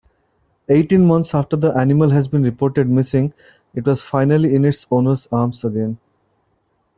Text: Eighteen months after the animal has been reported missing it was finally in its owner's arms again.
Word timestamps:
Eighteen 0.67 1.05
months 1.05 1.35
after 1.35 1.55
the 1.55 1.77
animal 1.77 2.09
has 2.09 2.27
been 2.27 2.41
reported 2.41 2.89
missing 2.89 3.35
it 3.75 3.85
was 3.85 4.01
finally 4.01 4.55
in 4.55 4.65
its 4.65 4.87
owner's 4.89 5.27
arms 5.31 5.63
again. 5.63 5.99